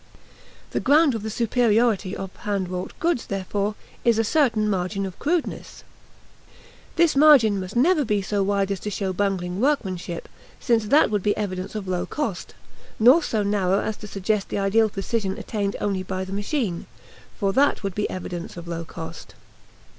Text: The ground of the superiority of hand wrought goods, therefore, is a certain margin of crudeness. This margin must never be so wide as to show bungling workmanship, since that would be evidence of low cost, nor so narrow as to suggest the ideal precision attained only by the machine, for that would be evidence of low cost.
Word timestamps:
The 0.71 0.79
ground 0.79 1.13
of 1.13 1.21
the 1.21 1.29
superiority 1.29 2.15
of 2.17 2.35
hand 2.37 2.69
wrought 2.69 2.93
goods, 2.99 3.27
therefore, 3.27 3.75
is 4.03 4.17
a 4.17 4.23
certain 4.23 4.67
margin 4.67 5.05
of 5.05 5.19
crudeness. 5.19 5.83
This 6.95 7.15
margin 7.15 7.59
must 7.59 7.75
never 7.75 8.03
be 8.03 8.19
so 8.23 8.41
wide 8.41 8.71
as 8.71 8.79
to 8.79 8.89
show 8.89 9.13
bungling 9.13 9.59
workmanship, 9.59 10.27
since 10.59 10.85
that 10.87 11.11
would 11.11 11.21
be 11.21 11.37
evidence 11.37 11.75
of 11.75 11.87
low 11.87 12.07
cost, 12.07 12.55
nor 12.99 13.21
so 13.21 13.43
narrow 13.43 13.79
as 13.79 13.95
to 13.97 14.07
suggest 14.07 14.49
the 14.49 14.57
ideal 14.57 14.89
precision 14.89 15.37
attained 15.37 15.75
only 15.79 16.01
by 16.01 16.25
the 16.25 16.33
machine, 16.33 16.87
for 17.37 17.53
that 17.53 17.83
would 17.83 17.93
be 17.93 18.09
evidence 18.09 18.57
of 18.57 18.67
low 18.67 18.83
cost. 18.83 19.35